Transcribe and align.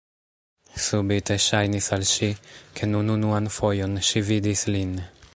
Subite 0.83 1.35
ŝajnis 1.43 1.89
al 1.97 2.05
ŝi, 2.11 2.29
ke 2.79 2.89
nun 2.93 3.15
unuan 3.19 3.51
fojon 3.59 3.93
ŝi 4.09 4.25
vidis 4.31 4.65
lin. 4.77 4.97